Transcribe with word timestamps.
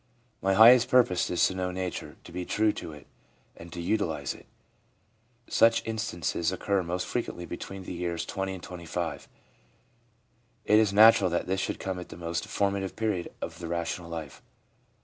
'My 0.41 0.55
highest 0.55 0.89
purpose 0.89 1.29
is 1.29 1.45
to 1.45 1.53
know 1.53 1.69
nature, 1.69 2.17
to 2.23 2.31
be 2.31 2.43
true 2.43 2.71
to 2.71 2.91
it, 2.91 3.05
and 3.55 3.71
to 3.71 3.79
utilise 3.79 4.33
it.' 4.33 4.47
Such 5.47 5.85
instances 5.85 6.51
occur 6.51 6.81
most 6.81 7.05
frequently 7.05 7.45
between 7.45 7.83
the 7.83 7.93
years 7.93 8.25
20 8.25 8.55
and 8.55 8.63
25. 8.63 9.27
It 10.65 10.79
is 10.79 10.91
natural 10.91 11.29
that 11.29 11.45
this 11.45 11.59
should 11.59 11.79
come 11.79 11.99
at 11.99 12.09
the 12.09 12.17
most 12.17 12.47
formative 12.47 12.95
period 12.95 13.31
of 13.43 13.59
the 13.59 13.67
rational 13.67 14.09
life. 14.09 14.41